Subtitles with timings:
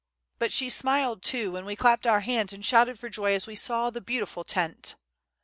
[0.39, 3.53] But she smiled, too, when we clapped our hands and shouted for joy as we
[3.55, 4.95] saw the beautiful tent!"